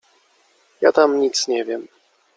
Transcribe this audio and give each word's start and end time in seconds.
—Ja 0.81 0.91
tam 0.91 1.17
nic 1.19 1.47
nie 1.47 1.65
wiem… 1.65 1.87